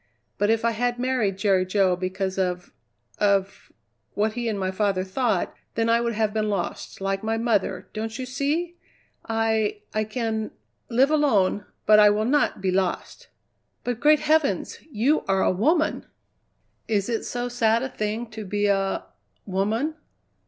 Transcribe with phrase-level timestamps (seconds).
[0.39, 2.73] But if I had married Jerry Jo because of
[3.19, 3.71] of
[4.15, 7.87] what he and my father thought, then I would have been lost, like my mother,
[7.93, 8.77] don't you see?
[9.29, 10.53] I I can
[10.89, 13.27] live alone, but I will not be lost."
[13.83, 14.79] "But, great heavens!
[14.91, 16.07] you are a woman!"
[16.87, 19.03] "Is it so sad a thing to be a
[19.45, 19.93] woman?